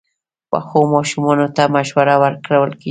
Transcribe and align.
پخو 0.49 0.81
ماشومانو 0.95 1.45
ته 1.55 1.63
مشوره 1.75 2.15
ورکول 2.23 2.71
کېږي 2.73 2.79